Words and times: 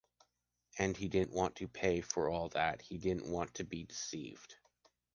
And 0.79 0.97
he 0.97 1.09
didn’t 1.09 1.31
want 1.31 1.57
to 1.57 1.67
pay 1.67 2.01
for 2.01 2.27
all 2.27 2.49
that; 2.55 2.81
he 2.81 2.97
didn’t 2.97 3.27
want 3.29 3.53
to 3.53 3.63
be 3.63 3.83
deceived. 3.83 4.55